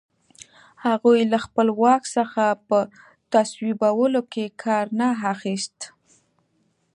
هغوی 0.85 1.19
له 1.31 1.37
خپل 1.45 1.67
واک 1.81 2.03
څخه 2.17 2.43
په 2.67 2.77
تصویبولو 3.33 4.21
کې 4.33 4.45
کار 4.63 4.85
نه 4.99 5.07
اخیست. 5.33 5.77